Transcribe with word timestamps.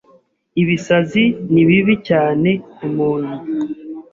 Ibisazi 0.61 1.23
ni 1.53 1.63
bibi 1.69 1.95
cyane 2.07 2.49
ku 2.75 2.85
muntu 2.95 3.35